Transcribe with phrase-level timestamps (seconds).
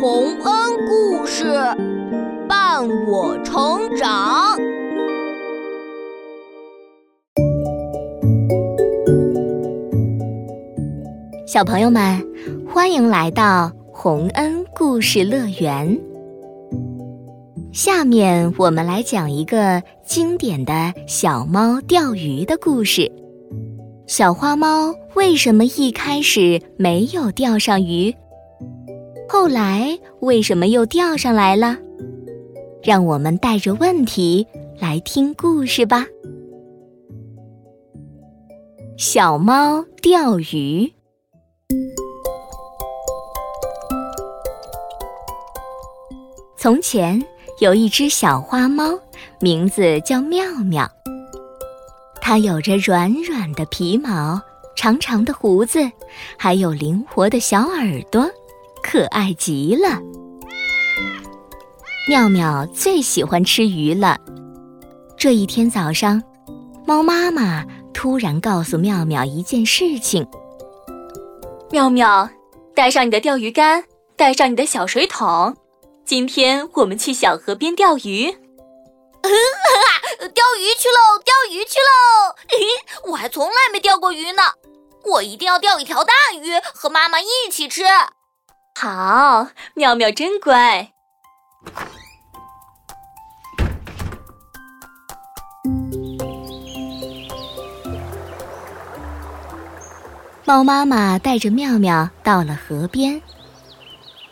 [0.00, 1.44] 洪恩故事
[2.48, 4.56] 伴我成长。
[11.48, 12.24] 小朋友们，
[12.72, 15.98] 欢迎来到洪恩故事乐园。
[17.72, 23.10] 下面我们来讲一个经典的小猫钓鱼的故事。
[24.06, 28.14] 小花猫为什么一开始没有钓上鱼？
[29.28, 31.76] 后来为什么又钓上来了？
[32.82, 34.46] 让我们带着问题
[34.80, 36.06] 来听故事吧。
[38.96, 40.90] 小猫钓鱼。
[46.56, 47.22] 从前
[47.60, 48.98] 有一只小花猫，
[49.40, 50.90] 名字叫妙妙。
[52.22, 54.40] 它有着软软的皮毛、
[54.74, 55.80] 长长的胡子，
[56.36, 58.28] 还有灵活的小耳朵。
[58.90, 60.00] 可爱极了，
[62.08, 64.16] 妙妙最喜欢吃鱼了。
[65.18, 66.22] 这一天早上，
[66.86, 70.26] 猫妈妈突然告诉妙妙一件事情
[71.70, 72.30] ：“妙妙，
[72.74, 73.84] 带上你的钓鱼竿，
[74.16, 75.54] 带上你的小水桶，
[76.06, 78.30] 今天我们去小河边钓鱼。
[80.32, 81.20] ”钓鱼去喽！
[81.22, 82.34] 钓鱼去喽！
[83.12, 84.42] 我还从来没钓过鱼呢，
[85.04, 87.82] 我一定要钓一条大鱼，和妈妈一起吃。
[88.80, 90.92] 好，妙妙真乖。
[100.44, 103.20] 猫妈妈带着妙妙到了河边。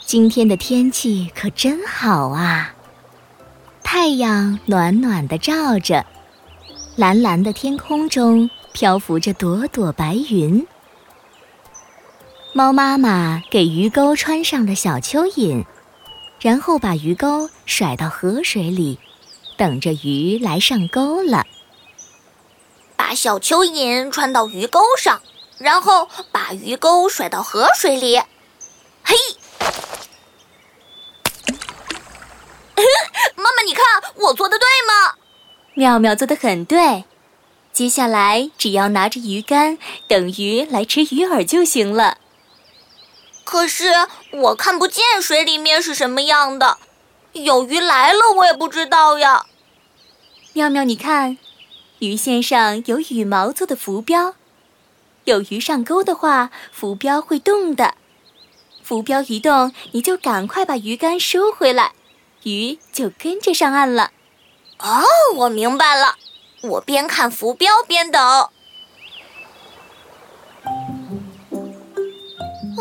[0.00, 2.74] 今天的天气可真好啊！
[3.84, 6.04] 太阳暖暖的照着，
[6.96, 10.66] 蓝蓝的天空中漂浮着朵朵白云。
[12.54, 15.64] 猫妈妈给鱼钩穿上了小蚯蚓，
[16.38, 18.98] 然后把鱼钩甩到河水里，
[19.56, 21.46] 等着鱼来上钩了。
[22.94, 25.22] 把小蚯蚓穿到鱼钩上，
[25.56, 28.20] 然后把鱼钩甩到河水里。
[29.02, 29.16] 嘿，
[33.34, 33.82] 妈妈，你看
[34.16, 35.14] 我做的对吗？
[35.72, 37.04] 妙妙做的很对。
[37.72, 42.18] 接下来只要拿着鱼竿，等鱼来吃鱼饵就行了。
[43.44, 43.92] 可是
[44.30, 46.78] 我看不见水里面是什么样的，
[47.32, 49.46] 有鱼来了我也不知道呀。
[50.52, 51.38] 妙妙，你看，
[51.98, 54.34] 鱼线上有羽毛做的浮标，
[55.24, 57.94] 有鱼上钩的话，浮标会动的。
[58.82, 61.92] 浮标一动，你就赶快把鱼竿收回来，
[62.42, 64.10] 鱼就跟着上岸了。
[64.78, 65.04] 哦，
[65.36, 66.16] 我明白了，
[66.62, 68.50] 我边看浮标边等。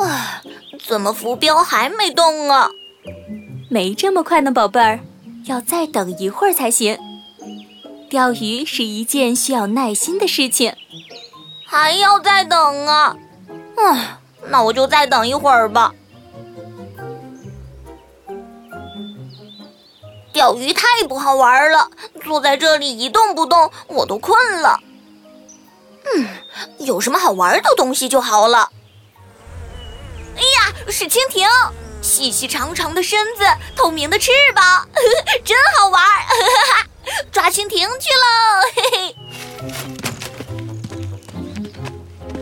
[0.04, 0.41] 唉。
[0.88, 2.70] 怎么浮标还没动啊？
[3.70, 5.00] 没这么快呢，宝贝儿，
[5.46, 6.98] 要再等一会儿才行。
[8.10, 10.76] 钓鱼是一件需要耐心的事情，
[11.66, 13.16] 还要再等啊！
[13.78, 14.18] 唉，
[14.50, 15.94] 那我就再等一会儿吧。
[20.34, 21.90] 钓鱼太不好玩了，
[22.24, 24.80] 坐在这里一动不动，我都困了。
[26.04, 26.28] 嗯，
[26.80, 28.70] 有什么好玩的东西就好了。
[30.36, 31.48] 哎呀，是蜻蜓，
[32.02, 33.44] 细细长长的身子，
[33.76, 34.88] 透明的翅膀，
[35.46, 36.88] 真好玩儿！
[37.32, 38.62] 抓蜻蜓去喽！
[38.76, 39.16] 嘿 嘿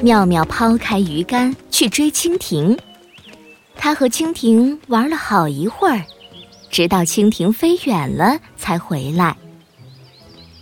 [0.01, 2.77] 妙妙抛开鱼竿去追蜻蜓，
[3.75, 6.05] 它和蜻蜓玩了好一会儿，
[6.69, 9.35] 直到蜻蜓飞远了才回来。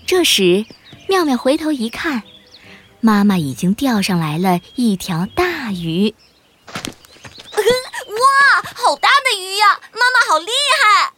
[0.06, 0.66] 这时，
[1.08, 2.24] 妙妙回头一看，
[3.02, 6.16] 妈妈已经钓上来了一条大鱼。
[8.78, 9.80] 好大的鱼呀！
[9.92, 11.14] 妈妈好厉害。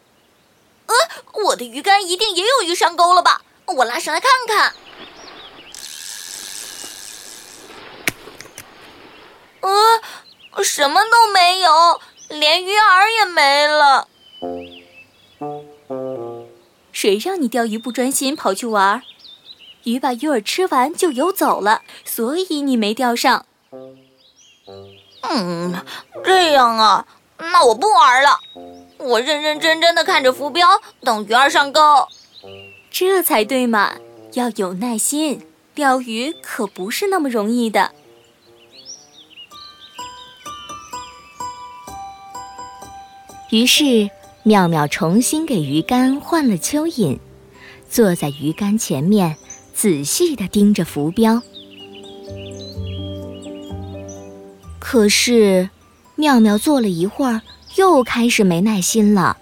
[0.85, 0.95] 呃，
[1.43, 3.41] 我的鱼竿一定也有鱼上钩了吧？
[3.65, 4.73] 我拉上来看看。
[9.59, 14.07] 呃，什么都没有，连鱼饵也没了。
[16.93, 19.03] 谁让你钓鱼不专心，跑去玩？
[19.83, 23.45] 鱼把鱼饵吃完就游走了，所以你没钓上。
[25.21, 25.85] 嗯，
[26.23, 27.05] 这样啊。
[27.39, 28.37] 那我不玩了，
[28.97, 30.67] 我认认真真的看着浮标，
[31.01, 31.79] 等鱼儿上钩。
[32.91, 33.95] 这才对嘛，
[34.33, 35.41] 要有耐心，
[35.73, 37.91] 钓鱼可不是那么容易的。
[43.49, 44.09] 于是，
[44.43, 47.17] 妙妙重新给鱼竿换了蚯蚓，
[47.89, 49.37] 坐在鱼竿前面，
[49.73, 51.41] 仔细的盯着浮标。
[54.77, 55.69] 可是。
[56.19, 57.41] 妙妙坐了一会儿，
[57.75, 59.37] 又开始没耐心了。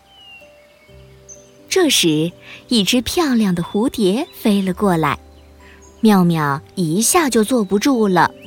[1.67, 2.31] 这时，
[2.67, 5.17] 一只漂亮的蝴蝶飞了过来，
[6.01, 8.29] 妙妙一下就坐不住了。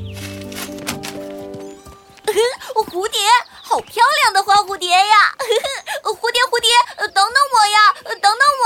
[2.86, 3.18] 蝴蝶，
[3.62, 5.34] 好漂亮的花蝴蝶呀！
[6.06, 6.70] 蝴蝶，蝴蝶，
[7.08, 8.30] 等等我呀，等等
[8.62, 8.64] 我！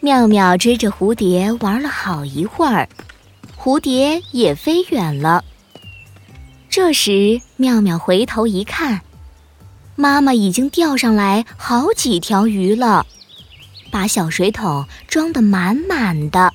[0.00, 2.88] 妙妙追着蝴蝶玩了好一会儿，
[3.56, 5.44] 蝴蝶也飞远了。
[6.72, 9.02] 这时，妙妙回头一看。
[9.94, 13.06] 妈妈已经钓上来好几条鱼了，
[13.90, 16.54] 把小水桶装得满满的。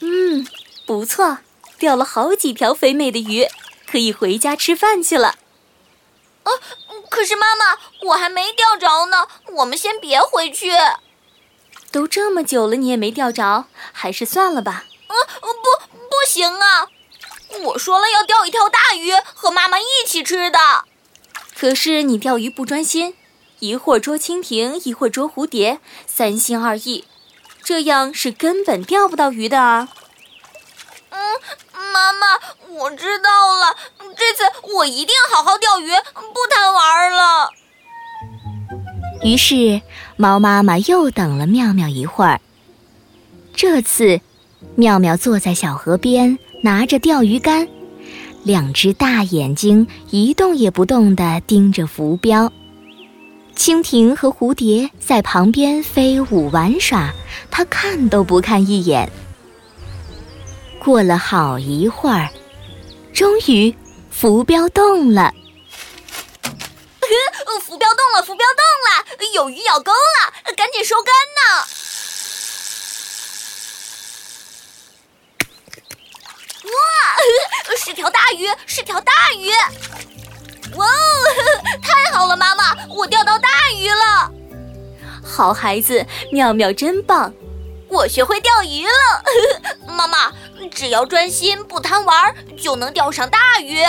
[0.00, 0.44] 嗯，
[0.84, 1.38] 不错，
[1.78, 3.46] 钓了好几条肥美的鱼，
[3.86, 5.36] 可以回家吃饭去了。
[6.42, 6.50] 啊，
[7.08, 7.78] 可是妈妈，
[8.08, 9.28] 我还没钓着呢，
[9.58, 10.72] 我们先别回去。
[11.92, 14.86] 都这么久了，你也没钓着，还是算了吧。
[15.06, 16.88] 啊，不，不行啊！
[17.64, 20.58] 我说了要钓一条大鱼，和妈妈一起吃的。
[21.54, 23.14] 可是你钓鱼不专心，
[23.58, 27.04] 一会儿捉蜻蜓，一会儿捉蝴蝶，三心二意，
[27.62, 29.88] 这样是根本钓不到鱼的啊。
[31.10, 31.18] 嗯，
[31.92, 32.26] 妈妈，
[32.68, 33.76] 我知道了，
[34.16, 34.44] 这次
[34.76, 37.50] 我一定好好钓鱼，不贪玩了。
[39.22, 39.82] 于是，
[40.16, 42.40] 猫妈妈又等了妙妙一会儿。
[43.54, 44.20] 这次，
[44.76, 46.38] 妙妙坐在小河边。
[46.62, 47.66] 拿着钓鱼竿，
[48.42, 52.52] 两只大眼睛一动也不动地盯着浮标。
[53.56, 57.12] 蜻蜓和蝴蝶在旁边飞舞玩耍，
[57.50, 59.10] 它看都不看一眼。
[60.78, 62.28] 过了好一会儿，
[63.12, 63.74] 终于
[64.10, 65.32] 浮标动了。
[67.64, 71.66] 浮标动了，浮标动了，有鱼咬钩了，赶紧收竿呢！
[76.64, 79.50] 哇，是条大鱼，是条大鱼！
[80.76, 80.88] 哇哦，
[81.82, 84.32] 太好了，妈妈，我钓到大鱼了！
[85.22, 87.32] 好孩子，妙妙真棒，
[87.88, 89.22] 我学会钓鱼了。
[89.94, 90.32] 妈妈，
[90.72, 93.82] 只要专心不贪玩，就能钓上大鱼。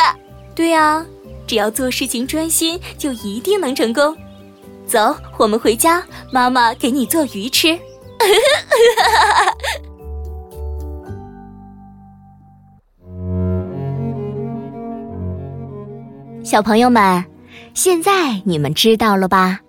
[0.53, 1.05] 对呀，
[1.47, 4.17] 只要做事情专心，就一定能成功。
[4.85, 7.79] 走，我们回家，妈妈给你做鱼吃。
[16.51, 17.23] 小朋友们，
[17.73, 19.61] 现在你们知道了吧？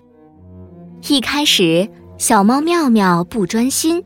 [1.06, 1.88] 一开始，
[2.18, 4.02] 小猫妙妙不专心，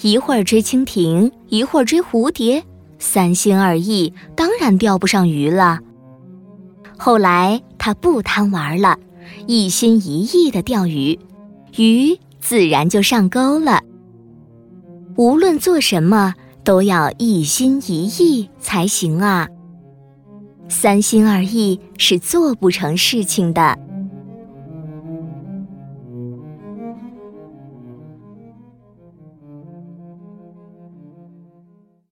[0.00, 2.64] 一会儿追蜻蜓，一会儿追蝴蝶，
[2.98, 5.78] 三心二意，当然钓不上鱼了。
[6.96, 8.98] 后来，它不贪玩了，
[9.46, 11.18] 一心一意的钓鱼，
[11.76, 13.82] 鱼自然就上钩了。
[15.16, 16.32] 无论做什么，
[16.64, 19.46] 都要一心一意才行啊。
[20.68, 23.85] 三心二意是做不成事情的。